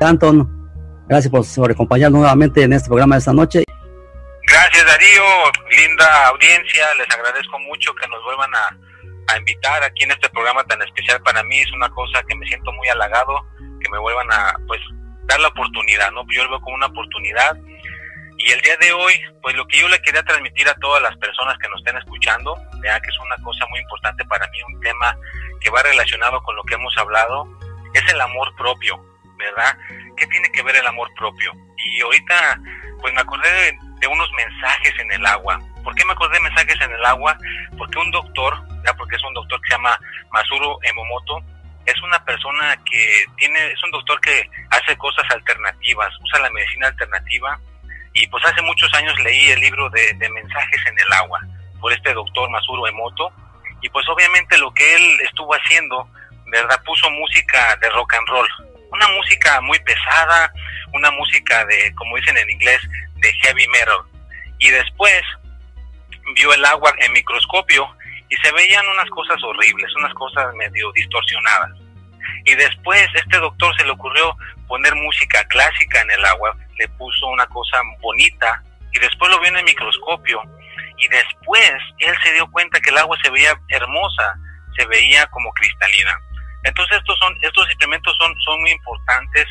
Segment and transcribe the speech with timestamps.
[0.00, 0.46] Anton,
[1.08, 3.64] gracias por acompañarnos nuevamente en este programa de esta noche.
[4.46, 5.24] Gracias Darío,
[5.70, 8.76] linda audiencia, les agradezco mucho que nos vuelvan a,
[9.38, 12.72] invitar aquí en este programa tan especial para mí, es una cosa que me siento
[12.72, 13.44] muy halagado,
[13.82, 14.80] que me vuelvan a pues
[15.24, 16.24] dar la oportunidad, ¿no?
[16.30, 17.56] Yo lo veo como una oportunidad
[18.38, 21.16] y el día de hoy, pues lo que yo le quería transmitir a todas las
[21.16, 24.80] personas que nos estén escuchando, vea que es una cosa muy importante para mí, un
[24.80, 25.16] tema
[25.60, 27.48] que va relacionado con lo que hemos hablado,
[27.94, 29.02] es el amor propio
[29.36, 29.76] ¿verdad?
[30.16, 31.52] ¿Qué tiene que ver el amor propio?
[31.76, 32.60] Y ahorita,
[33.00, 33.48] pues me acordé
[34.00, 35.60] de, unos mensajes en el agua.
[35.82, 37.36] ¿Por qué me acordé de mensajes en el agua?
[37.76, 39.98] Porque un doctor, ya porque es un doctor que se llama
[40.30, 41.42] Masuro Emomoto,
[41.86, 46.88] es una persona que tiene, es un doctor que hace cosas alternativas, usa la medicina
[46.88, 47.58] alternativa
[48.12, 51.40] y pues hace muchos años leí el libro de, de mensajes en el agua
[51.80, 53.32] por este doctor Masuro Emoto
[53.80, 56.08] y pues obviamente lo que él estuvo haciendo,
[56.46, 56.82] ¿verdad?
[56.84, 58.48] Puso música de rock and roll,
[58.96, 60.52] una música muy pesada,
[60.92, 62.80] una música de, como dicen en inglés,
[63.16, 63.98] de heavy metal.
[64.58, 65.22] Y después
[66.34, 67.86] vio el agua en microscopio
[68.28, 71.70] y se veían unas cosas horribles, unas cosas medio distorsionadas.
[72.44, 74.36] Y después este doctor se le ocurrió
[74.66, 78.62] poner música clásica en el agua, le puso una cosa bonita
[78.92, 80.42] y después lo vio en el microscopio
[80.98, 84.34] y después él se dio cuenta que el agua se veía hermosa,
[84.76, 86.20] se veía como cristalina.
[86.66, 89.46] Entonces estos son estos experimentos son son muy importantes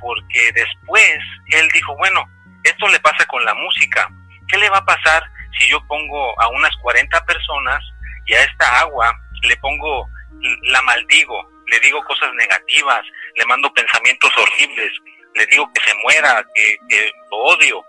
[0.00, 1.18] porque después
[1.48, 2.24] él dijo, bueno,
[2.64, 4.08] esto le pasa con la música.
[4.48, 5.22] ¿Qué le va a pasar
[5.58, 7.82] si yo pongo a unas 40 personas
[8.26, 9.12] y a esta agua
[9.42, 10.08] le pongo
[10.64, 13.02] la maldigo, le digo cosas negativas,
[13.36, 14.92] le mando pensamientos horribles,
[15.34, 17.84] le digo que se muera, que, que lo odio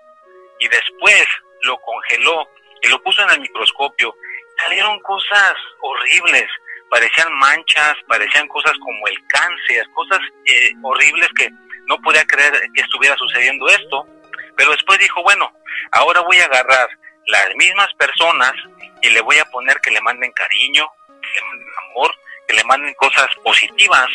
[0.60, 1.26] y después
[1.64, 2.48] lo congeló
[2.82, 4.16] y lo puso en el microscopio,
[4.58, 6.48] salieron cosas horribles
[6.94, 11.50] parecían manchas, parecían cosas como el cáncer, cosas eh, horribles que
[11.88, 14.06] no podía creer que estuviera sucediendo esto.
[14.56, 15.52] Pero después dijo, bueno,
[15.92, 16.88] ahora voy a agarrar
[17.26, 18.54] las mismas personas
[19.02, 22.16] y le voy a poner que le manden cariño, que le manden amor,
[22.48, 24.08] que le manden cosas positivas.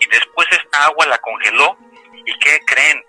[0.00, 1.78] Y después esta agua la congeló.
[2.26, 3.04] ¿Y qué creen?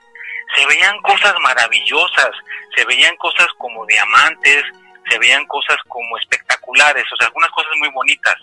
[0.56, 2.32] Se veían cosas maravillosas,
[2.76, 4.64] se veían cosas como diamantes,
[5.10, 8.36] se veían cosas como espectaculares, o sea, algunas cosas muy bonitas.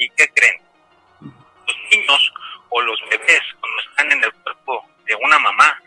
[0.00, 0.56] ¿Y qué creen?
[1.20, 2.32] Los niños
[2.70, 5.78] o los bebés, cuando están en el cuerpo de una mamá,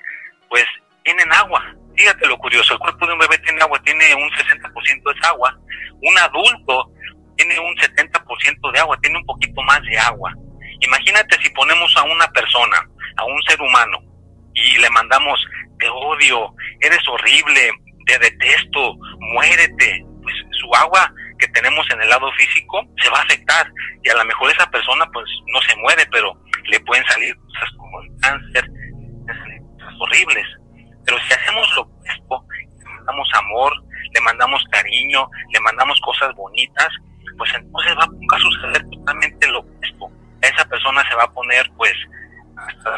[0.50, 0.66] pues
[1.04, 1.74] tienen agua.
[1.98, 5.58] Fíjate lo curioso, el cuerpo de un bebé tiene agua, tiene un 60% de agua.
[6.02, 6.92] Un adulto
[7.38, 10.32] tiene un 70% de agua, tiene un poquito más de agua.
[10.80, 12.88] Imagínate si ponemos a una persona,
[13.18, 13.98] a un ser humano,
[14.54, 15.44] y le mandamos,
[15.80, 17.72] te odio, eres horrible,
[18.06, 20.06] te detesto, muérete.
[20.22, 21.12] Pues su agua
[21.44, 23.70] que tenemos en el lado físico se va a afectar
[24.02, 26.34] y a lo mejor esa persona pues no se muere, pero
[26.68, 28.66] le pueden salir cosas como el cáncer,
[29.78, 30.48] cosas horribles.
[31.06, 32.46] Pero si hacemos lo opuesto,
[32.80, 33.74] le mandamos amor,
[34.14, 36.90] le mandamos cariño, le mandamos cosas bonitas,
[37.38, 40.12] pues entonces va, a suceder totalmente lo opuesto.
[40.42, 41.94] Esa persona se va a poner pues
[42.56, 42.96] hasta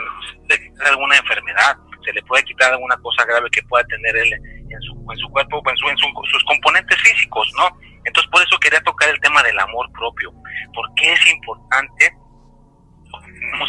[0.87, 4.93] alguna enfermedad, se le puede quitar alguna cosa grave que pueda tener él en su,
[5.11, 7.75] en su cuerpo, en, su, en sus componentes físicos, ¿no?
[8.05, 10.31] Entonces, por eso quería tocar el tema del amor propio,
[10.73, 12.13] porque es importante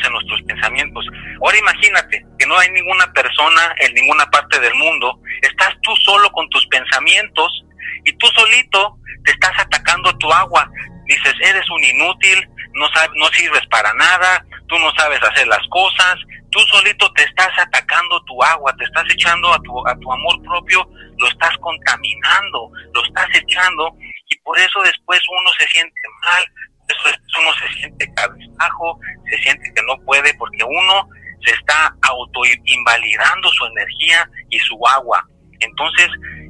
[0.04, 1.06] en nuestros pensamientos.
[1.42, 6.30] Ahora imagínate que no hay ninguna persona en ninguna parte del mundo, estás tú solo
[6.32, 7.64] con tus pensamientos
[8.04, 10.70] y tú solito te estás atacando tu agua.
[11.06, 12.86] Dices, eres un inútil, no,
[13.16, 16.16] no sirves para nada, tú no sabes hacer las cosas,
[16.50, 20.42] tú solito te estás atacando tu agua, te estás echando a tu, a tu amor
[20.42, 20.88] propio,
[21.18, 23.94] lo estás contaminando, lo estás echando
[24.28, 26.44] y por eso después uno se siente mal,
[26.86, 29.00] después uno se siente cabizbajo,
[29.30, 31.08] se siente que no puede porque uno
[31.44, 35.26] se está autoinvalidando su energía y su agua.
[35.60, 36.08] Entonces,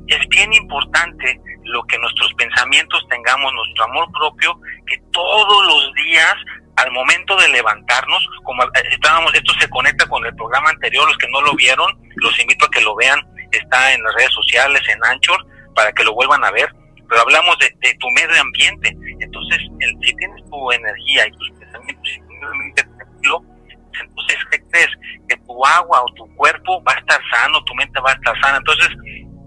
[0.09, 6.35] es bien importante lo que nuestros pensamientos tengamos, nuestro amor propio, que todos los días,
[6.77, 11.29] al momento de levantarnos, como estábamos, esto se conecta con el programa anterior, los que
[11.29, 11.87] no lo vieron,
[12.17, 13.21] los invito a que lo vean,
[13.53, 16.69] está en las redes sociales, en Anchor, para que lo vuelvan a ver
[17.09, 18.89] pero hablamos de, tu medio ambiente.
[19.21, 19.59] Entonces,
[20.03, 22.13] si tienes tu energía y tus pensamientos
[24.01, 24.89] entonces, ¿qué crees?
[25.29, 28.39] Que tu agua o tu cuerpo va a estar sano, tu mente va a estar
[28.41, 28.59] sana.
[28.59, 28.89] Entonces,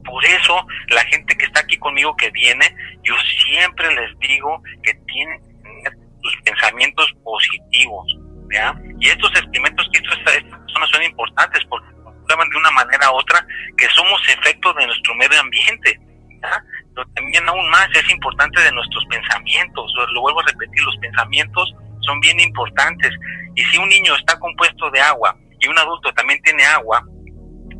[0.10, 3.16] por eso, la gente que está aquí conmigo, que viene, yo
[3.46, 8.18] siempre les digo que tienen que tener sus pensamientos positivos.
[8.52, 8.76] ¿ya?
[9.00, 11.88] Y estos experimentos que hizo esta, esta persona son importantes porque
[12.30, 13.46] de una manera u otra
[13.76, 16.00] que somos efectos de nuestro medio ambiente.
[16.42, 16.64] ¿ya?
[16.96, 19.92] Pero también aún más es importante de nuestros pensamientos.
[20.14, 23.12] Lo vuelvo a repetir, los pensamientos son bien importantes.
[23.56, 27.04] Y si un niño está compuesto de agua y un adulto también tiene agua,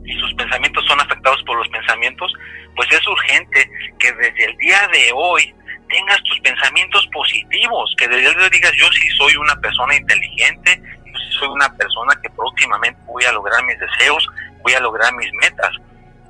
[0.10, 2.34] y sus pensamientos son afectados por los pensamientos,
[2.76, 3.70] pues es urgente
[4.00, 5.54] que desde el día de hoy
[5.88, 9.56] tengas tus pensamientos positivos, que desde el día de hoy digas, yo sí soy una
[9.58, 14.28] persona inteligente, yo sí soy una persona que próximamente voy a lograr mis deseos,
[14.64, 15.76] voy a lograr mis metas.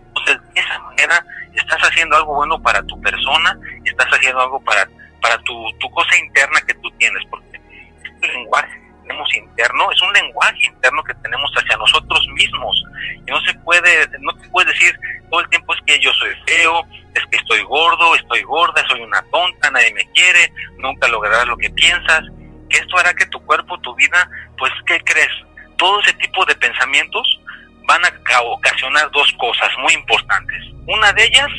[0.08, 4.90] Entonces, de esa manera estás haciendo algo bueno para tu persona, estás haciendo algo para,
[5.22, 7.62] para tu, tu cosa interna que tú tienes, porque
[8.04, 12.84] este lenguaje tenemos interno es un lenguaje interno que tenemos hacia nosotros mismos.
[13.26, 14.98] Y no se puede, no te puedes decir
[15.30, 16.86] todo el tiempo es que yo soy feo,
[17.16, 21.58] es que estoy gordo, estoy gorda, soy una tonta, nadie me quiere, nunca lograrás lo
[21.58, 22.24] que piensas,
[22.70, 25.32] que esto hará que tu cuerpo, tu vida, pues, ¿qué crees?
[25.78, 27.40] Todo ese tipo de pensamientos
[27.88, 30.64] van a ocasionar dos cosas muy importantes.
[30.88, 31.50] Una de ellas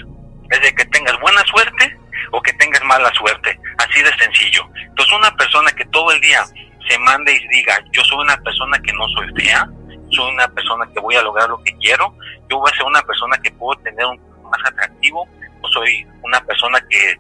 [0.50, 1.99] es de que tengas buena suerte
[2.31, 4.69] o que tengas mala suerte, así de sencillo.
[4.76, 6.44] Entonces una persona que todo el día
[6.90, 9.69] se mande y diga, yo soy una persona que no soy fea,
[10.10, 12.14] soy una persona que voy a lograr lo que quiero,
[12.48, 14.20] yo voy a ser una persona que puedo tener un
[14.50, 15.28] más atractivo,
[15.62, 17.16] o soy una persona que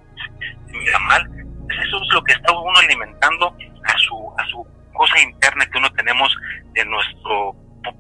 [0.72, 1.28] mira mal.
[1.86, 5.90] Eso es lo que está uno alimentando a su, a su cosa interna que uno
[5.92, 6.36] tenemos
[6.72, 7.54] de nuestro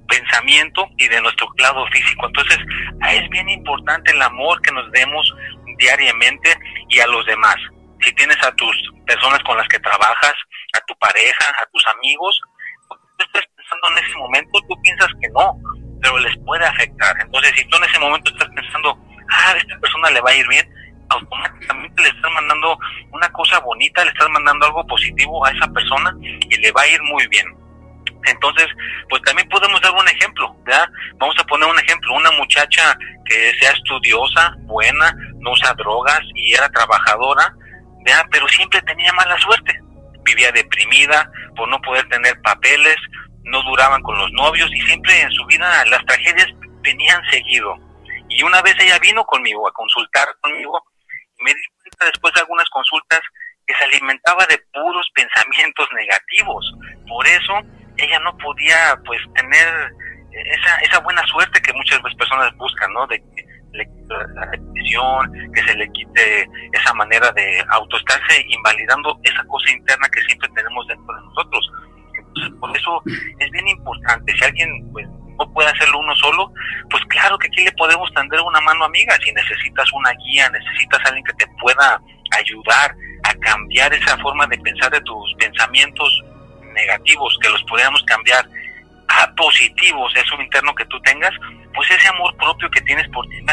[0.08, 2.26] pensamiento y de nuestro lado físico.
[2.26, 2.58] Entonces,
[3.12, 5.32] es bien importante el amor que nos demos
[5.78, 6.54] diariamente
[6.88, 7.56] y a los demás.
[8.02, 8.76] Si tienes a tus
[9.06, 10.34] personas con las que trabajas,
[10.74, 12.40] a tu pareja, a tus amigos,
[12.88, 15.56] tú estás pensando en ese momento, tú piensas que no,
[16.00, 17.14] pero les puede afectar.
[17.20, 18.98] Entonces, si tú en ese momento estás pensando,
[19.30, 20.68] ah, a esta persona le va a ir bien,
[21.10, 22.78] automáticamente le estás mandando
[23.12, 26.88] una cosa bonita, le estás mandando algo positivo a esa persona y le va a
[26.88, 27.46] ir muy bien.
[28.26, 28.66] Entonces,
[29.08, 30.88] pues también podemos dar un ejemplo, ¿verdad?
[31.16, 36.52] Vamos a poner un ejemplo, una muchacha que sea estudiosa, buena, no usa drogas y
[36.52, 37.54] era trabajadora,
[38.30, 39.80] Pero siempre tenía mala suerte.
[40.22, 42.96] Vivía deprimida por no poder tener papeles,
[43.44, 46.48] no duraban con los novios y siempre en su vida las tragedias
[46.82, 47.76] venían seguido.
[48.28, 50.82] Y una vez ella vino conmigo a consultar conmigo
[51.38, 53.20] y me di cuenta después de algunas consultas
[53.66, 56.72] que se alimentaba de puros pensamientos negativos.
[57.08, 57.60] Por eso
[57.96, 59.92] ella no podía pues tener
[60.32, 63.06] esa, esa buena suerte que muchas personas buscan, ¿no?
[63.06, 63.88] De que le
[64.34, 70.20] la depresión, que se le quite esa manera de autoestarse invalidando esa cosa interna que
[70.22, 71.72] siempre tenemos dentro de nosotros.
[72.16, 73.02] Entonces, por eso
[73.38, 76.52] es bien importante, si alguien pues, no puede hacerlo uno solo,
[76.90, 81.00] pues claro que aquí le podemos tender una mano amiga, si necesitas una guía, necesitas
[81.06, 82.00] alguien que te pueda
[82.36, 82.94] ayudar
[83.24, 86.24] a cambiar esa forma de pensar de tus pensamientos
[86.74, 88.46] negativos, que los podamos cambiar
[89.08, 91.32] a positivos, eso interno que tú tengas,
[91.74, 93.44] pues ese amor propio que tienes por ti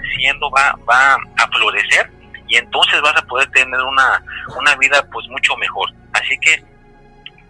[0.00, 2.10] creciendo va, va a florecer
[2.48, 4.22] y entonces vas a poder tener una,
[4.58, 5.90] una vida pues mucho mejor.
[6.12, 6.62] Así que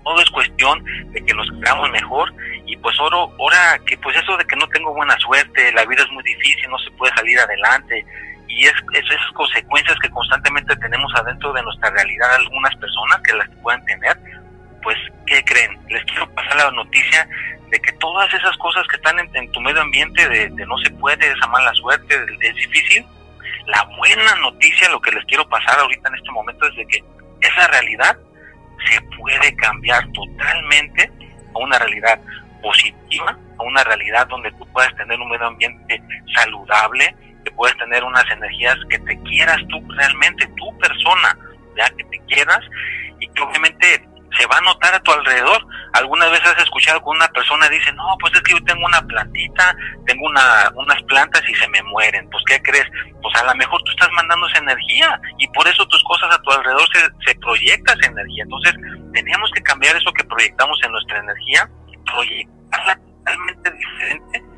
[0.05, 2.33] todo es cuestión de que nos creamos mejor
[2.67, 6.03] y pues oro, ahora que pues eso de que no tengo buena suerte, la vida
[6.03, 8.05] es muy difícil, no se puede salir adelante
[8.49, 13.35] y es, es esas consecuencias que constantemente tenemos adentro de nuestra realidad algunas personas que
[13.35, 14.19] las puedan tener,
[14.83, 15.79] pues, ¿qué creen?
[15.89, 17.29] Les quiero pasar la noticia
[17.71, 21.31] de que todas esas cosas que están en, tu medio ambiente, de, no se puede,
[21.31, 23.05] esa mala suerte, es difícil,
[23.67, 27.05] la buena noticia, lo que les quiero pasar ahorita en este momento es de que
[27.41, 28.17] esa realidad
[28.87, 31.11] se puede cambiar totalmente
[31.55, 32.19] a una realidad
[32.63, 36.03] positiva, a una realidad donde tú puedas tener un medio ambiente
[36.35, 41.37] saludable, que puedas tener unas energías que te quieras tú realmente, tu persona,
[41.77, 42.61] ya que te quieras
[43.21, 45.67] y que obviamente se va a notar a tu alrededor.
[45.93, 49.01] Algunas veces has escuchado que una persona dice, no, pues es que yo tengo una
[49.03, 52.29] plantita, tengo una, unas plantas y se me mueren.
[52.31, 52.87] Pues, ¿qué crees?
[53.23, 56.43] Pues a lo mejor tú estás mandando esa energía y por eso tus cosas a
[56.43, 58.45] tu alrededor se, se proyecta esa energía.
[58.45, 58.75] Entonces,
[59.13, 61.69] tenemos que cambiar eso que proyectamos en nuestra energía,
[62.05, 64.49] proyectarla totalmente diferente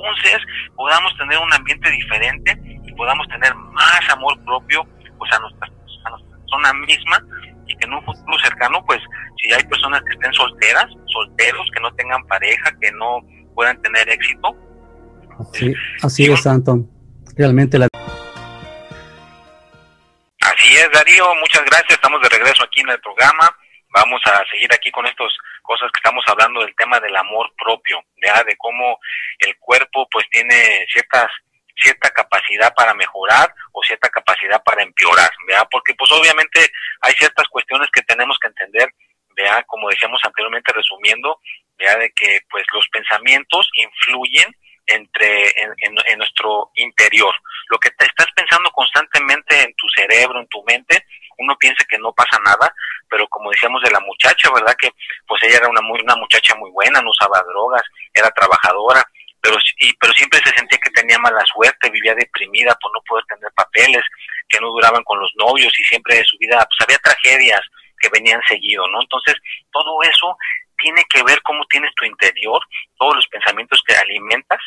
[0.00, 0.38] entonces
[0.74, 4.86] podamos tener un ambiente diferente y podamos tener más amor propio
[5.18, 5.68] pues a nuestra,
[6.04, 7.22] a nuestra persona misma
[7.80, 9.00] en un futuro cercano, pues
[9.36, 13.20] si hay personas que estén solteras, solteros, que no tengan pareja, que no
[13.54, 14.56] puedan tener éxito.
[15.52, 16.88] Sí, así es, Anton.
[17.36, 17.88] Realmente la...
[20.40, 21.92] Así es, Darío, muchas gracias.
[21.92, 23.50] Estamos de regreso aquí en el programa
[23.90, 25.32] vamos a seguir aquí con estas
[25.62, 28.42] cosas que estamos hablando del tema del amor propio, ¿ya?
[28.44, 28.98] de cómo
[29.38, 31.28] el cuerpo pues tiene ciertas
[31.80, 35.64] cierta capacidad para mejorar o cierta capacidad para empeorar, ¿vea?
[35.66, 36.70] Porque pues obviamente
[37.00, 38.92] hay ciertas cuestiones que tenemos que entender,
[39.36, 39.62] ¿vea?
[39.64, 41.40] Como decíamos anteriormente resumiendo,
[41.78, 41.96] ¿vea?
[41.96, 44.54] De que pues los pensamientos influyen
[44.86, 47.34] entre en, en, nuestro interior.
[47.68, 51.06] Lo que te estás pensando constantemente en tu cerebro, en tu mente,
[51.38, 52.74] uno piensa que no pasa nada,
[53.08, 54.74] pero como decíamos de la muchacha, ¿verdad?
[54.78, 54.90] Que
[55.26, 57.82] pues ella era una muy una muchacha muy buena, no usaba drogas,
[58.12, 59.02] era trabajadora,
[59.42, 63.24] pero, y, pero siempre se sentía que tenía mala suerte, vivía deprimida por no poder
[63.26, 64.02] tener papeles,
[64.48, 67.60] que no duraban con los novios y siempre de su vida, pues había tragedias
[67.98, 69.00] que venían seguido, ¿no?
[69.00, 69.34] Entonces,
[69.70, 70.36] todo eso
[70.78, 72.60] tiene que ver cómo tienes tu interior,
[72.98, 74.60] todos los pensamientos que alimentas,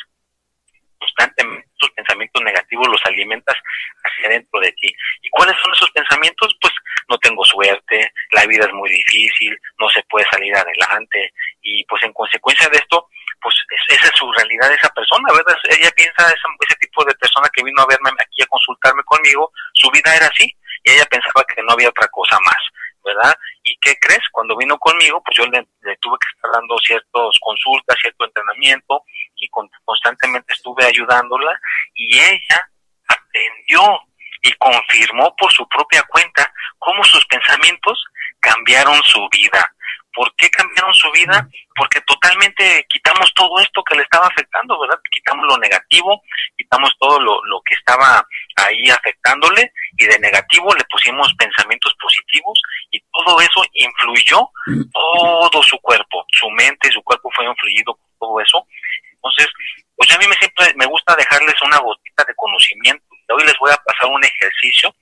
[0.99, 3.57] constantemente tus pensamientos negativos los alimentas
[4.03, 4.95] hacia dentro de ti.
[5.21, 6.55] ¿Y cuáles son esos pensamientos?
[6.61, 6.73] Pues
[7.09, 12.01] no tengo suerte, la vida es muy difícil, no se puede salir adelante y pues
[12.03, 13.09] en consecuencia de esto
[13.43, 13.55] pues
[13.89, 15.55] esa es su realidad esa persona, ¿verdad?
[15.69, 19.91] Ella piensa, ese tipo de persona que vino a verme aquí a consultarme conmigo, su
[19.91, 22.61] vida era así, y ella pensaba que no había otra cosa más,
[23.03, 23.37] ¿verdad?
[23.63, 24.23] ¿Y qué crees?
[24.31, 25.65] Cuando vino conmigo, pues yo le,
[25.99, 29.03] tuve que estar dando ciertas consultas, cierto entrenamiento,
[29.35, 31.59] y constantemente estuve ayudándola,
[31.93, 32.69] y ella
[33.07, 33.99] aprendió
[34.41, 38.03] y confirmó por su propia cuenta cómo sus pensamientos
[38.39, 39.73] cambiaron su vida.
[40.13, 41.47] ¿Por qué cambiaron su vida?
[41.75, 44.99] Porque totalmente quitamos todo esto que le estaba afectando, ¿verdad?
[45.11, 46.21] Quitamos lo negativo,
[46.55, 48.25] quitamos todo lo, que estaba
[48.57, 54.49] ahí afectándole y de negativo le pusimos pensamientos positivos y todo eso influyó
[54.93, 58.67] todo su cuerpo, su mente, su cuerpo fue influido por todo eso.
[59.13, 59.47] Entonces,
[59.95, 63.03] pues a mí me siempre me gusta dejarles una gotita de conocimiento.
[63.29, 64.93] Hoy les voy a pasar un ejercicio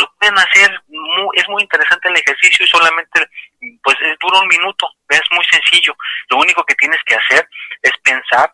[0.00, 0.70] lo pueden hacer,
[1.34, 3.26] es muy interesante el ejercicio y solamente
[4.30, 5.94] dura un minuto, es muy sencillo.
[6.30, 7.48] Lo único que tienes que hacer
[7.82, 8.52] es pensar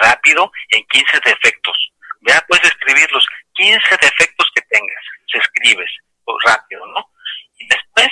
[0.00, 1.76] rápido en 15 defectos.
[2.20, 5.90] Vea, puedes escribir los 15 defectos que tengas, se escribes
[6.24, 7.10] pues, rápido, ¿no?
[7.58, 8.08] Y después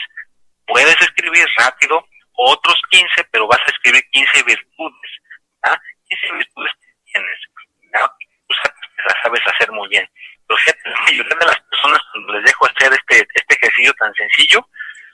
[0.66, 5.10] puedes escribir rápido otros 15, pero vas a escribir 15 virtudes.
[5.62, 5.80] ¿verdad?
[6.08, 7.38] 15 virtudes que tienes.
[7.92, 8.10] ¿verdad?
[8.18, 8.54] Tú
[9.06, 10.08] las sabes hacer muy bien.
[10.46, 14.14] Pero fíjate, la mayoría de las personas cuando les dejo hacer este, este ejercicio tan
[14.14, 14.68] sencillo,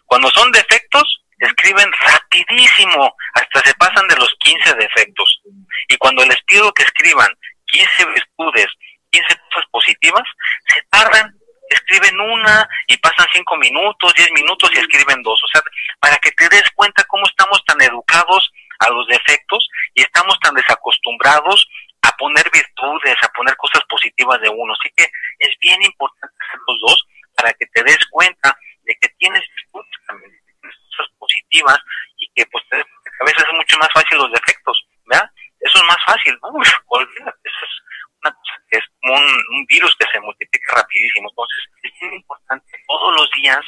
[0.07, 5.43] cuando son defectos, escriben rapidísimo, hasta se pasan de los 15 defectos.
[5.89, 7.29] Y cuando les pido que escriban
[7.67, 8.67] 15 virtudes,
[9.11, 10.23] 15 cosas positivas,
[10.69, 11.35] se tardan,
[11.69, 15.41] escriben una y pasan 5 minutos, 10 minutos y escriben dos.
[15.43, 15.63] O sea,
[16.01, 20.55] para que te des cuenta cómo estamos tan educados a los defectos y estamos tan
[20.55, 21.69] desacostumbrados
[22.03, 24.75] a poner virtudes, a poner cosas positivas de uno.
[24.75, 25.05] Así que
[25.39, 27.07] es bien importante hacer los dos
[27.37, 31.79] para que te des cuenta de que tienes virtudes también, tienes cosas positivas
[32.19, 35.31] y que pues a veces es mucho más fácil los defectos, ¿verdad?
[35.61, 36.49] Eso es más fácil, ¿no?
[36.89, 37.75] Olvídate, eso es
[38.23, 41.31] una cosa que es como un, virus que se multiplica rapidísimo.
[41.31, 43.65] Entonces, es muy importante todos los días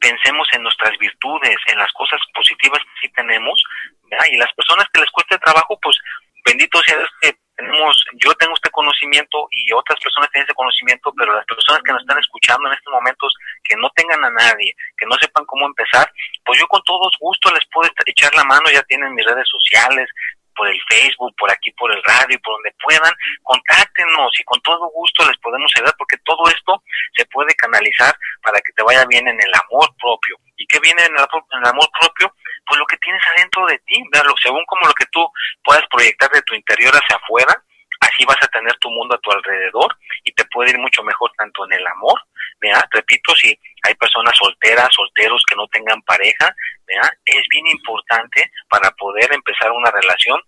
[0.00, 3.62] pensemos en nuestras virtudes, en las cosas positivas que sí tenemos,
[4.04, 4.26] ¿verdad?
[4.30, 5.96] Y las personas que les cueste trabajo, pues
[6.44, 11.12] bendito sea Dios que tenemos, yo tengo este conocimiento y otras personas tienen este conocimiento,
[11.16, 13.34] pero las personas que nos están escuchando en estos momentos,
[13.64, 16.10] que no tengan a nadie, que no sepan cómo empezar,
[16.44, 20.08] pues yo con todo gusto les puedo echar la mano, ya tienen mis redes sociales,
[20.56, 23.14] por el Facebook, por aquí, por el radio, por donde puedan,
[23.44, 26.82] contáctenos y con todo gusto les podemos ayudar porque todo esto
[27.16, 28.12] se puede canalizar
[28.42, 30.36] para que te vaya bien en el amor propio.
[30.56, 32.34] ¿Y qué viene en el, en el amor propio?
[32.68, 35.26] pues lo que tienes adentro de ti, verlo, según como lo que tú
[35.64, 37.64] puedas proyectar de tu interior hacia afuera,
[38.00, 41.30] así vas a tener tu mundo a tu alrededor y te puede ir mucho mejor
[41.36, 42.20] tanto en el amor,
[42.60, 42.84] ¿verdad?
[42.90, 46.54] Repito, si hay personas solteras, solteros que no tengan pareja,
[46.86, 47.10] ¿verdad?
[47.24, 50.40] Es bien importante para poder empezar una relación,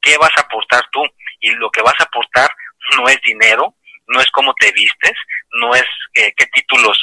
[0.00, 1.02] ¿qué vas a aportar tú?
[1.40, 2.50] Y lo que vas a aportar
[2.96, 3.74] no es dinero,
[4.06, 5.14] no es cómo te vistes,
[5.52, 6.98] no es eh, qué títulos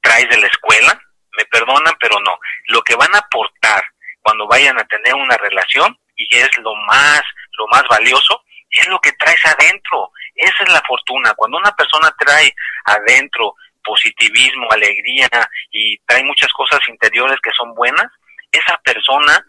[0.00, 1.00] traes de la escuela,
[1.36, 2.38] me perdonan, pero no.
[2.66, 3.84] Lo que van a aportar
[4.20, 7.22] cuando vayan a tener una relación y es lo más,
[7.58, 10.12] lo más valioso, es lo que traes adentro.
[10.34, 11.34] Esa es la fortuna.
[11.34, 15.28] Cuando una persona trae adentro positivismo, alegría
[15.70, 18.06] y trae muchas cosas interiores que son buenas,
[18.52, 19.44] esa persona,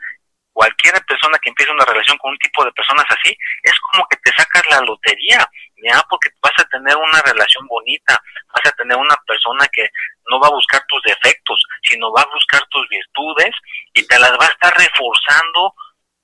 [0.53, 4.17] cualquier persona que empiece una relación con un tipo de personas así, es como que
[4.17, 5.47] te sacas la lotería,
[5.83, 6.01] ¿ya?
[6.09, 8.21] Porque vas a tener una relación bonita,
[8.53, 9.89] vas a tener una persona que
[10.29, 13.51] no va a buscar tus defectos, sino va a buscar tus virtudes
[13.93, 15.73] y te las va a estar reforzando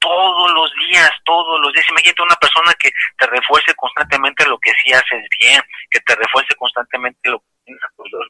[0.08, 1.86] todos los días, todos los días.
[1.90, 5.62] Imagínate una persona que te refuerce constantemente lo que sí haces bien,
[5.92, 7.82] que te refuerce constantemente lo que tienes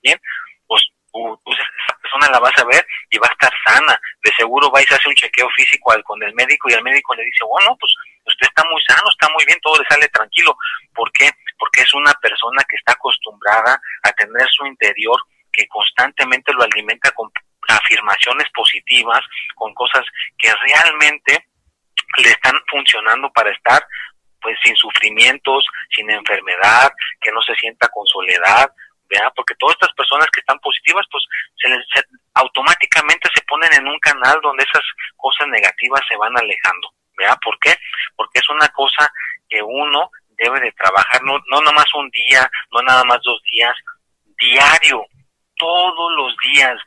[0.01, 0.19] bien,
[0.65, 0.81] pues,
[1.11, 3.99] pues esa persona la vas a ver y va a estar sana.
[4.23, 7.13] De seguro vais a hacer un chequeo físico al, con el médico y el médico
[7.13, 7.93] le dice, bueno, pues
[8.25, 10.57] usted está muy sano, está muy bien, todo le sale tranquilo.
[10.93, 11.29] ¿Por qué?
[11.59, 15.17] Porque es una persona que está acostumbrada a tener su interior
[15.53, 17.31] que constantemente lo alimenta con
[17.67, 19.21] afirmaciones positivas,
[19.55, 20.05] con cosas
[20.37, 21.45] que realmente
[22.17, 23.85] le están funcionando para estar
[24.41, 28.71] pues sin sufrimientos, sin enfermedad, que no se sienta con soledad,
[29.09, 29.29] ¿vea?
[29.35, 31.23] Porque todas estas personas que están positivas, pues
[31.57, 31.85] se les
[32.33, 34.83] automáticamente se ponen en un canal donde esas
[35.15, 37.35] cosas negativas se van alejando, ¿vea?
[37.37, 37.75] ¿Por qué?
[38.15, 39.11] Porque es una cosa
[39.49, 43.41] que uno debe de trabajar, no, no nada más un día, no nada más dos
[43.51, 43.75] días,
[44.37, 45.03] diario,
[45.55, 46.77] todos los días,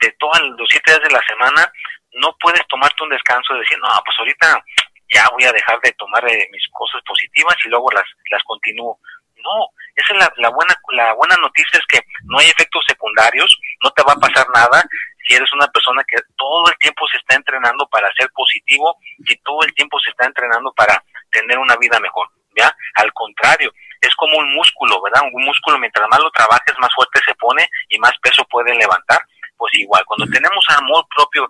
[0.00, 1.72] de todos los siete días de la semana,
[2.14, 4.64] no puedes tomarte un descanso y decir, no, pues ahorita
[5.08, 8.98] ya voy a dejar de tomar eh, mis cosas positivas y luego las, las continúo.
[9.36, 13.58] No, esa es la, la, buena, la buena noticia es que no hay efectos secundarios,
[13.82, 14.84] no te va a pasar nada
[15.26, 19.36] si eres una persona que todo el tiempo se está entrenando para ser positivo, y
[19.38, 22.74] todo el tiempo se está entrenando para tener una vida mejor, ¿ya?
[22.94, 25.22] Al contrario, es como un músculo, ¿verdad?
[25.32, 29.20] Un músculo mientras más lo trabajes, más fuerte se pone y más peso puede levantar.
[29.56, 31.48] Pues igual, cuando tenemos amor propio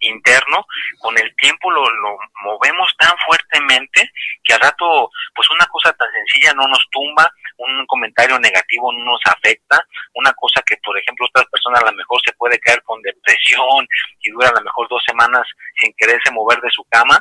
[0.00, 0.66] interno,
[0.98, 4.10] con el tiempo lo, lo movemos tan fuertemente
[4.42, 9.04] que al rato, pues una cosa tan sencilla no nos tumba, un comentario negativo no
[9.04, 12.82] nos afecta, una cosa que, por ejemplo, otras personas a lo mejor se puede caer
[12.82, 13.86] con depresión
[14.20, 15.46] y dura a lo mejor dos semanas
[15.78, 17.20] sin quererse mover de su cama,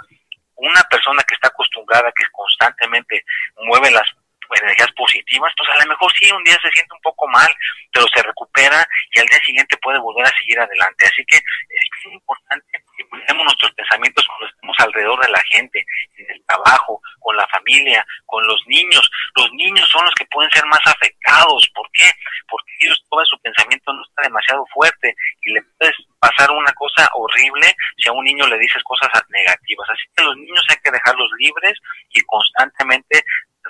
[0.55, 3.23] una persona que está acostumbrada, que constantemente
[3.63, 4.09] mueve las
[4.57, 7.49] energías positivas, pues a lo mejor sí, un día se siente un poco mal,
[7.93, 11.05] pero se recupera y al día siguiente puede volver a seguir adelante.
[11.05, 15.85] Así que es importante que cuidemos nuestros pensamientos cuando estemos alrededor de la gente,
[16.17, 19.09] en el trabajo, con la familia, con los niños.
[19.35, 21.69] Los niños son los que pueden ser más afectados.
[21.73, 22.11] ¿Por qué?
[22.47, 27.09] Porque ellos todo su pensamiento no está demasiado fuerte y le puedes pasar una cosa
[27.13, 29.89] horrible si a un niño le dices cosas negativas.
[29.89, 31.77] Así que los niños hay que dejarlos libres
[32.11, 33.23] y constantemente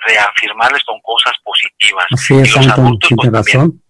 [0.06, 2.06] reafirmarles con cosas positivas.
[2.10, 3.82] Así es, Anton, tiene pues, razón.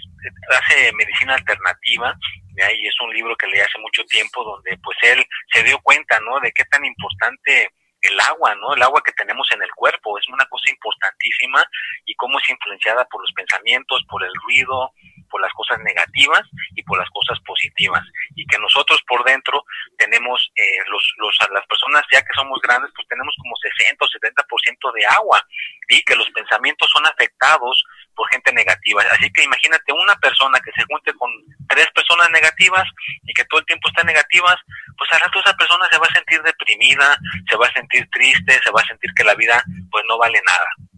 [0.49, 2.17] hace medicina alternativa,
[2.57, 6.19] y es un libro que leí hace mucho tiempo donde pues él se dio cuenta,
[6.21, 6.39] ¿no?
[6.41, 7.71] De qué tan importante
[8.03, 8.75] el agua, ¿no?
[8.75, 11.65] El agua que tenemos en el cuerpo es una cosa importantísima
[12.05, 14.93] y cómo es influenciada por los pensamientos, por el ruido,
[15.33, 16.43] por las cosas negativas
[16.77, 18.05] y por las cosas positivas.
[18.37, 19.65] Y que nosotros por dentro
[19.97, 24.09] tenemos, eh, los, los, las personas ya que somos grandes, pues tenemos como 60 o
[24.09, 25.41] 70% de agua
[25.89, 27.83] y que los pensamientos son afectados
[28.15, 29.03] por gente negativa.
[29.11, 31.31] Así que imagínate una persona que se junte con
[31.69, 32.85] tres personas negativas
[33.25, 34.57] y que todo el tiempo están negativas,
[34.99, 37.17] pues al rato esa persona se va a sentir deprimida,
[37.49, 40.41] se va a sentir triste, se va a sentir que la vida pues no vale
[40.47, 40.92] nada.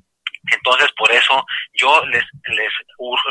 [0.52, 2.72] Entonces, por eso yo les, les,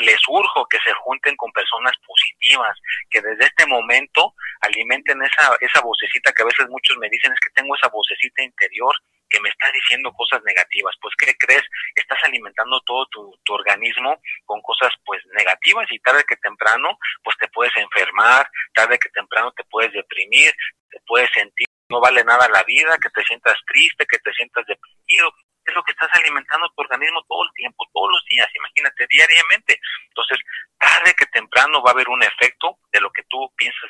[0.01, 2.77] les urjo que se junten con personas positivas,
[3.09, 7.39] que desde este momento alimenten esa, esa vocecita que a veces muchos me dicen es
[7.39, 8.93] que tengo esa vocecita interior
[9.29, 10.95] que me está diciendo cosas negativas.
[11.01, 11.63] Pues, ¿qué crees?
[11.95, 17.35] Estás alimentando todo tu, tu organismo con cosas, pues, negativas y tarde que temprano, pues,
[17.37, 20.53] te puedes enfermar, tarde que temprano te puedes deprimir,
[20.89, 24.65] te puedes sentir no vale nada la vida, que te sientas triste, que te sientas
[24.65, 25.31] deprimido,
[25.71, 29.79] es lo que estás alimentando tu organismo todo el tiempo, todos los días, imagínate, diariamente.
[30.07, 30.39] Entonces,
[30.77, 33.89] tarde que temprano va a haber un efecto de lo que tú piensas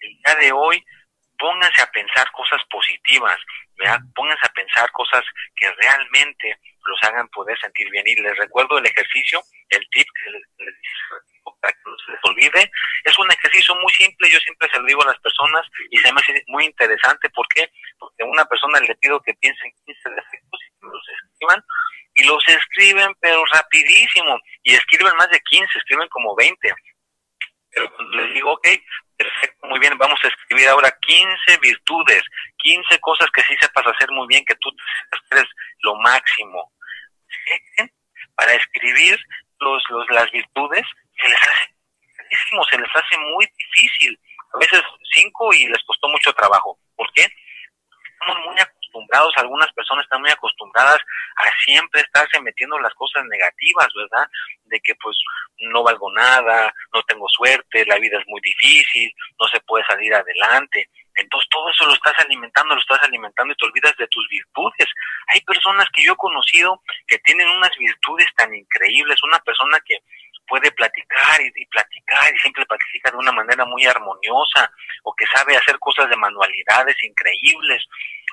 [0.00, 0.84] El día de hoy,
[1.38, 3.38] pónganse a pensar cosas positivas,
[3.76, 4.00] ¿verdad?
[4.14, 8.04] pónganse a pensar cosas que realmente los hagan poder sentir bien.
[8.06, 10.74] Y les recuerdo el ejercicio, el tip que les,
[11.60, 12.70] para que no se les olvide.
[13.04, 16.12] Es un ejercicio muy simple, yo siempre se lo digo a las personas y se
[16.12, 17.30] me hace muy interesante.
[17.30, 17.70] ¿Por qué?
[17.98, 21.64] Porque a una persona le pido que piense en 15 defectos y los escriban
[22.14, 26.74] y los escriben pero rapidísimo y escriben más de 15, escriben como 20.
[27.70, 28.68] Pero les digo, ok,
[29.16, 32.22] perfecto, muy bien, vamos a escribir ahora 15 virtudes,
[32.58, 34.70] 15 cosas que sí sepas hacer muy bien, que tú
[35.30, 35.44] eres
[35.80, 36.72] lo máximo.
[38.34, 39.18] Para escribir
[39.60, 40.86] los, los, las virtudes
[41.20, 41.76] se les hace
[42.70, 44.18] se les hace muy difícil.
[44.54, 46.78] A veces cinco y les costó mucho trabajo.
[46.96, 47.26] ¿Por qué?
[48.20, 48.58] Estamos muy
[48.96, 50.98] acostumbrados, algunas personas están muy acostumbradas
[51.36, 54.28] a siempre estarse metiendo las cosas negativas, ¿verdad?
[54.64, 55.16] De que pues
[55.58, 60.14] no valgo nada, no tengo suerte, la vida es muy difícil, no se puede salir
[60.14, 60.88] adelante.
[61.14, 64.88] Entonces todo eso lo estás alimentando, lo estás alimentando y te olvidas de tus virtudes.
[65.28, 69.98] Hay personas que yo he conocido que tienen unas virtudes tan increíbles, una persona que
[70.46, 74.70] puede platicar y, platicar y siempre platicar de una manera muy armoniosa
[75.02, 77.82] o que sabe hacer cosas de manualidades increíbles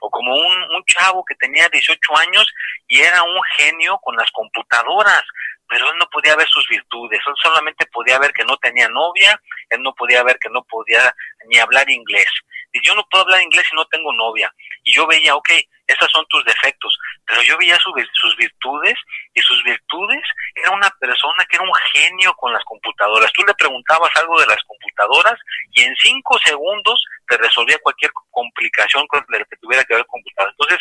[0.03, 2.45] o como un, un chavo que tenía 18 años
[2.87, 5.23] y era un genio con las computadoras
[5.69, 9.39] pero él no podía ver sus virtudes, él solamente podía ver que no tenía novia,
[9.69, 11.15] él no podía ver que no podía
[11.47, 12.29] ni hablar inglés.
[12.71, 14.53] Y yo no puedo hablar inglés si no tengo novia.
[14.83, 15.49] Y yo veía, ok,
[15.87, 18.95] esas son tus defectos, pero yo veía sus virtudes
[19.33, 20.21] y sus virtudes
[20.55, 23.31] era una persona que era un genio con las computadoras.
[23.33, 25.39] Tú le preguntabas algo de las computadoras
[25.71, 30.21] y en cinco segundos te resolvía cualquier complicación con la que tuviera que ver con.
[30.37, 30.79] Entonces,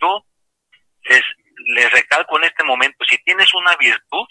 [0.00, 0.24] yo
[1.66, 4.26] les recalco en este momento, si tienes una virtud,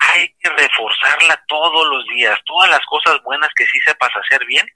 [0.00, 4.66] hay que reforzarla todos los días, todas las cosas buenas que sí sepas hacer bien,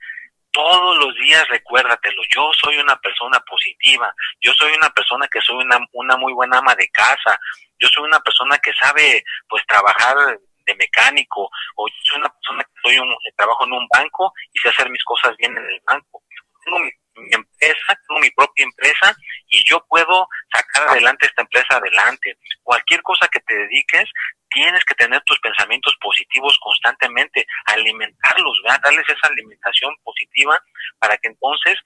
[0.54, 5.56] todos los días recuérdatelo, yo soy una persona positiva, yo soy una persona que soy
[5.56, 7.38] una, una muy buena ama de casa,
[7.80, 10.16] yo soy una persona que sabe pues trabajar
[10.64, 14.58] de mecánico, o yo soy una persona que soy un, trabajo en un banco y
[14.60, 16.22] sé hacer mis cosas bien en el banco.
[16.64, 19.14] Tengo mi, mi empresa, tengo mi propia empresa
[19.48, 22.38] y yo puedo sacar adelante esta empresa adelante.
[22.62, 24.08] Cualquier cosa que te dediques,
[24.54, 30.58] tienes que tener tus pensamientos positivos constantemente, alimentarlos, darles esa alimentación positiva
[30.98, 31.76] para que entonces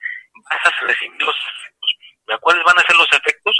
[0.49, 1.95] vas a recibir los efectos.
[2.41, 3.57] ¿Cuáles van a ser los efectos?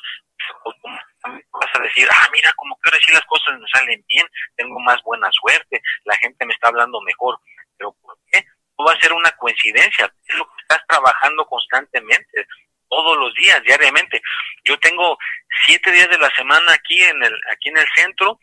[1.23, 5.01] Vas a decir, ah, mira, como que ahora las cosas me salen bien, tengo más
[5.03, 7.39] buena suerte, la gente me está hablando mejor.
[7.77, 8.45] ¿Pero por qué?
[8.77, 12.45] No va a ser una coincidencia, es lo que estás trabajando constantemente
[12.89, 14.21] todos los días, diariamente.
[14.63, 15.17] Yo tengo
[15.65, 18.39] siete días de la semana aquí en el, aquí en el centro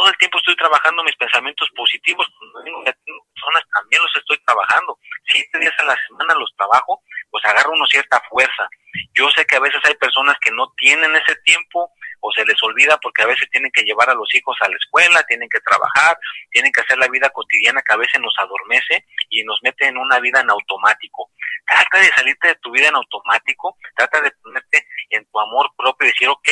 [0.00, 2.26] todo el tiempo estoy trabajando mis pensamientos positivos,
[2.64, 7.84] personas también los estoy trabajando, siete días a la semana los trabajo, pues agarro uno
[7.84, 8.66] cierta fuerza.
[9.12, 12.56] Yo sé que a veces hay personas que no tienen ese tiempo o se les
[12.62, 15.60] olvida porque a veces tienen que llevar a los hijos a la escuela, tienen que
[15.60, 16.16] trabajar,
[16.50, 19.98] tienen que hacer la vida cotidiana que a veces nos adormece y nos mete en
[19.98, 21.30] una vida en automático.
[21.66, 26.08] Trata de salirte de tu vida en automático, trata de ponerte en tu amor propio
[26.08, 26.48] y decir, ok,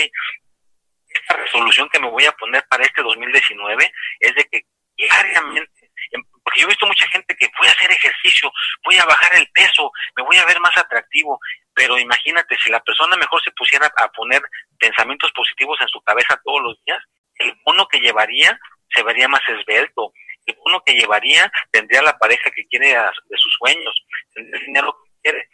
[1.28, 4.62] esta resolución que me voy a poner para este 2019 es de que
[4.96, 8.50] diariamente, em, porque yo he visto mucha gente que voy a hacer ejercicio,
[8.84, 11.38] voy a bajar el peso, me voy a ver más atractivo,
[11.74, 14.42] pero imagínate, si la persona mejor se pusiera a poner
[14.78, 17.02] pensamientos positivos en su cabeza todos los días,
[17.36, 18.58] el bono que llevaría
[18.92, 20.12] se vería más esbelto,
[20.46, 23.94] el bono que llevaría tendría la pareja que quiere de sus sueños,
[24.32, 25.48] tendría el dinero que quiere,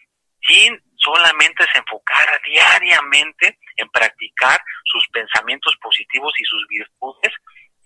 [0.46, 7.32] sin solamente se enfocara diariamente en practicar sus pensamientos positivos y sus virtudes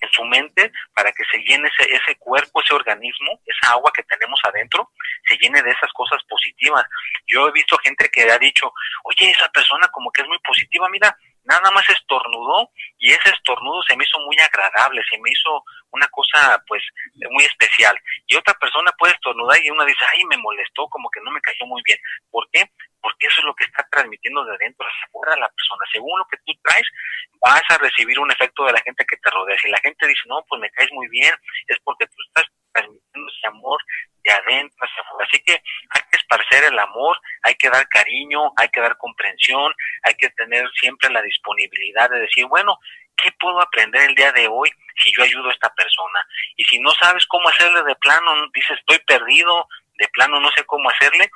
[0.01, 4.03] en su mente para que se llene ese, ese cuerpo, ese organismo, esa agua que
[4.05, 4.91] tenemos adentro,
[5.29, 6.85] se llene de esas cosas positivas.
[7.27, 8.73] Yo he visto gente que ha dicho,
[9.05, 11.17] oye, esa persona como que es muy positiva, mira,
[11.49, 16.07] nada más estornudó y ese estornudo se me hizo muy agradable, se me hizo una
[16.09, 16.83] cosa pues
[17.31, 17.99] muy especial.
[18.27, 21.41] Y otra persona puede estornudar y uno dice, ay, me molestó, como que no me
[21.41, 21.99] cayó muy bien.
[22.31, 22.71] ¿Por qué?
[23.01, 25.85] Porque eso es lo que está transmitiendo de adentro hacia afuera la persona.
[25.91, 26.87] Según lo que tú traes,
[27.41, 29.59] vas a recibir un efecto de la gente que te rodea.
[29.59, 31.33] Si la gente dice, no, pues me caes muy bien,
[31.69, 33.81] es porque tú estás transmitiendo ese amor
[34.29, 35.27] de adentro hacia afuera.
[35.29, 39.73] Así que hay que esparcer el amor, hay que dar cariño, hay que dar comprensión,
[40.03, 42.79] hay que tener siempre la disponibilidad de decir, bueno,
[43.17, 44.71] ¿qué puedo aprender el día de hoy
[45.03, 46.21] si yo ayudo a esta persona?
[46.57, 50.65] Y si no sabes cómo hacerle de plano, dices, estoy perdido, de plano no sé
[50.65, 51.31] cómo hacerle,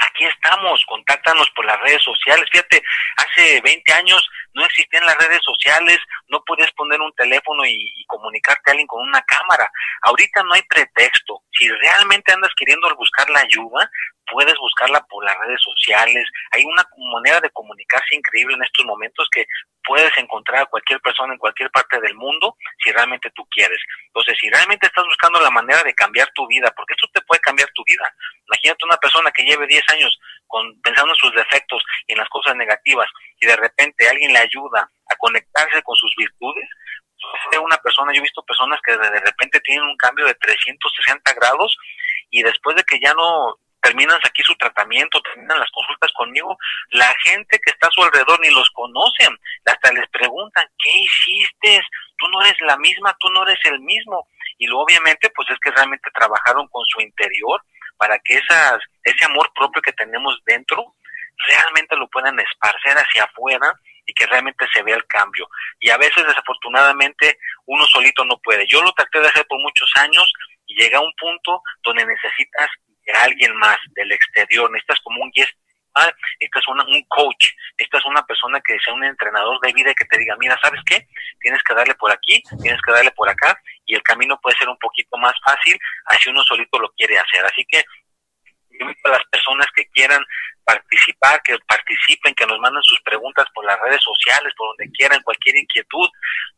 [0.00, 2.48] aquí estamos, contáctanos por las redes sociales.
[2.50, 2.82] Fíjate,
[3.16, 8.70] hace 20 años no existían las redes sociales, no puedes poner un teléfono y, comunicarte
[8.70, 9.70] a alguien con una cámara.
[10.02, 11.42] Ahorita no hay pretexto.
[11.52, 13.88] Si realmente andas queriendo buscar la ayuda,
[14.30, 16.24] puedes buscarla por las redes sociales.
[16.52, 19.44] Hay una manera de comunicarse increíble en estos momentos que
[19.84, 23.78] puedes encontrar a cualquier persona en cualquier parte del mundo si realmente tú quieres.
[24.06, 27.40] Entonces, si realmente estás buscando la manera de cambiar tu vida, porque esto te puede
[27.40, 28.12] cambiar tu vida.
[28.46, 32.28] Imagínate una persona que lleve 10 años con, pensando en sus defectos y en las
[32.28, 33.08] cosas negativas
[33.40, 36.68] y de repente alguien le ayuda a conectarse con sus virtudes,
[37.62, 41.76] una persona, yo he visto personas que de repente tienen un cambio de 360 grados
[42.30, 46.56] y después de que ya no terminan aquí su tratamiento, terminan las consultas conmigo,
[46.90, 51.82] la gente que está a su alrededor ni los conocen, hasta les preguntan, ¿qué hiciste?
[52.18, 54.28] Tú no eres la misma, tú no eres el mismo.
[54.58, 57.62] Y lo obviamente pues es que realmente trabajaron con su interior
[57.96, 60.94] para que esas, ese amor propio que tenemos dentro
[61.48, 63.72] realmente lo puedan esparcer hacia afuera
[64.06, 65.48] y que realmente se vea el cambio.
[65.78, 68.66] Y a veces desafortunadamente uno solito no puede.
[68.66, 70.32] Yo lo traté de hacer por muchos años
[70.66, 72.68] y llega a un punto donde necesitas
[73.22, 75.52] alguien más del exterior, necesitas como un guest
[76.40, 77.46] necesitas una, un coach,
[77.78, 80.80] necesitas una persona que sea un entrenador de vida y que te diga, mira, ¿sabes
[80.86, 81.06] qué?
[81.40, 84.68] Tienes que darle por aquí, tienes que darle por acá y el camino puede ser
[84.68, 87.44] un poquito más fácil, así uno solito lo quiere hacer.
[87.44, 87.84] Así que
[88.80, 90.22] invito a las personas que quieran
[90.64, 95.22] participar, que participen, que nos manden sus preguntas por las redes sociales, por donde quieran,
[95.22, 96.08] cualquier inquietud.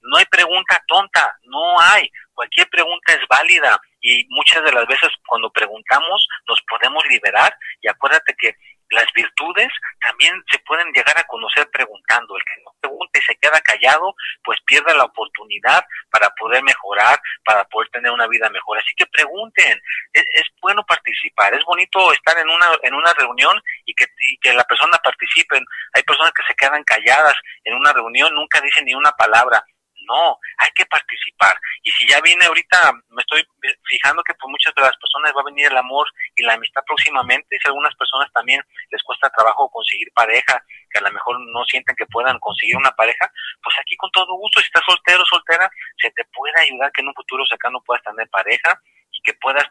[0.03, 2.11] No hay pregunta tonta, no hay.
[2.35, 7.89] Cualquier pregunta es válida y muchas de las veces cuando preguntamos nos podemos liberar y
[7.89, 8.57] acuérdate que
[8.93, 9.69] las virtudes
[10.01, 12.37] también se pueden llegar a conocer preguntando.
[12.37, 17.21] El que no pregunta y se queda callado, pues pierde la oportunidad para poder mejorar,
[17.45, 18.79] para poder tener una vida mejor.
[18.79, 19.81] Así que pregunten,
[20.13, 24.53] es, bueno participar, es bonito estar en una, en una reunión y que, y que
[24.53, 25.61] la persona participe.
[25.95, 29.65] Hay personas que se quedan calladas en una reunión, nunca dicen ni una palabra
[30.07, 31.55] no, hay que participar.
[31.83, 33.47] Y si ya viene ahorita, me estoy
[33.85, 36.83] fijando que por muchas de las personas va a venir el amor y la amistad
[36.87, 38.61] próximamente, si a algunas personas también
[38.91, 42.93] les cuesta trabajo conseguir pareja, que a lo mejor no sienten que puedan conseguir una
[42.93, 43.31] pareja,
[43.63, 47.01] pues aquí con todo gusto, si estás soltero o soltera, se te puede ayudar que
[47.01, 48.81] en un futuro cercano puedas tener pareja
[49.23, 49.65] que puedas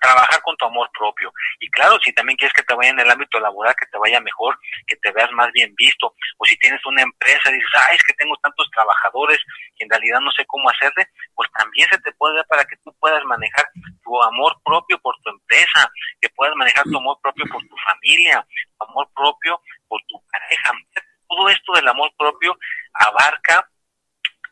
[0.00, 1.32] trabajar con tu amor propio.
[1.60, 4.20] Y claro, si también quieres que te vaya en el ámbito laboral, que te vaya
[4.20, 7.96] mejor, que te veas más bien visto, o si tienes una empresa y dices, ay,
[7.96, 9.38] es que tengo tantos trabajadores
[9.78, 12.76] y en realidad no sé cómo hacerle, pues también se te puede dar para que
[12.84, 13.66] tú puedas manejar
[14.02, 18.44] tu amor propio por tu empresa, que puedas manejar tu amor propio por tu familia,
[18.78, 20.72] tu amor propio por tu pareja.
[21.28, 22.58] Todo esto del amor propio
[22.94, 23.68] abarca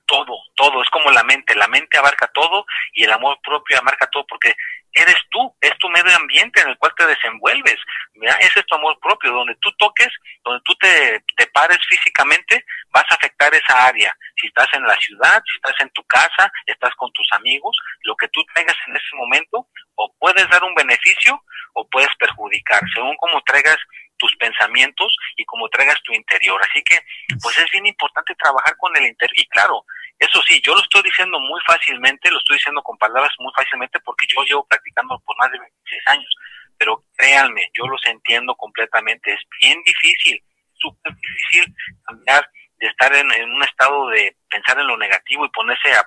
[0.09, 4.09] todo, todo, es como la mente, la mente abarca todo y el amor propio abarca
[4.09, 4.55] todo porque
[4.93, 7.77] eres tú, es tu medio ambiente en el cual te desenvuelves,
[8.15, 10.09] mira, ese es tu amor propio, donde tú toques,
[10.43, 14.97] donde tú te, te pares físicamente, vas a afectar esa área, si estás en la
[14.97, 18.97] ciudad, si estás en tu casa, estás con tus amigos, lo que tú traigas en
[18.97, 21.41] ese momento, o puedes dar un beneficio
[21.75, 23.79] o puedes perjudicar, según como traigas
[24.19, 26.61] tus pensamientos y como traigas tu interior.
[26.69, 26.99] Así que,
[27.43, 29.39] pues es bien importante trabajar con el interior.
[29.39, 29.85] Y claro,
[30.19, 34.01] eso sí, yo lo estoy diciendo muy fácilmente, lo estoy diciendo con palabras muy fácilmente
[34.01, 36.37] porque yo llevo practicando por más de 26 años.
[36.77, 39.33] Pero créanme, yo los entiendo completamente.
[39.33, 40.43] Es bien difícil,
[40.75, 45.91] súper difícil cambiar de estar en, un estado de pensar en lo negativo y ponerse
[45.91, 46.07] a,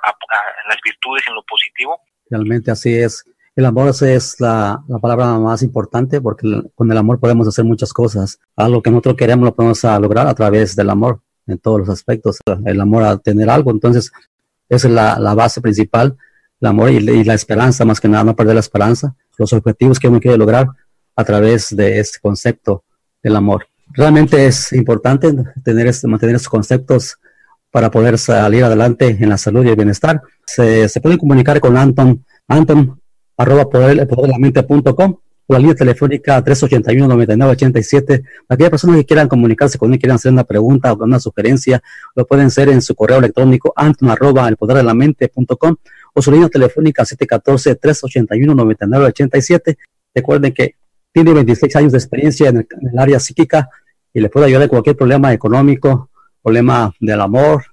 [0.64, 2.02] en las virtudes, en lo positivo.
[2.30, 3.26] Realmente así es.
[3.56, 7.92] El amor es la, la, palabra más importante porque con el amor podemos hacer muchas
[7.92, 8.40] cosas.
[8.56, 12.40] Algo que nosotros queremos lo podemos lograr a través del amor en todos los aspectos.
[12.66, 14.12] El amor a tener algo, entonces
[14.70, 16.16] es la, base principal,
[16.62, 20.00] el amor y, y, la esperanza, más que nada, no perder la esperanza, los objetivos
[20.00, 20.68] que uno quiere lograr
[21.16, 22.86] a través de este concepto
[23.22, 23.68] del amor.
[23.94, 25.30] Realmente es importante
[25.64, 27.18] tener este, mantener estos conceptos
[27.70, 30.22] para poder salir adelante en la salud y el bienestar.
[30.46, 33.01] Se, se pueden comunicar con Anton, Anton
[33.42, 38.24] arroba poder, poderlamente.com o la línea telefónica 381-9987.
[38.48, 41.84] Aquellas personas que quieran comunicarse con él, quieran hacer una pregunta o una sugerencia,
[42.16, 45.76] lo pueden hacer en su correo electrónico anton arroba el poder de la mente.com
[46.14, 49.78] o su línea telefónica 714-381-9987.
[50.14, 50.76] Recuerden que
[51.12, 53.70] tiene 26 años de experiencia en el, en área psíquica
[54.14, 56.10] y le puede ayudar en cualquier problema económico,
[56.42, 57.64] problema del amor,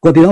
[0.00, 0.30] Continuamos.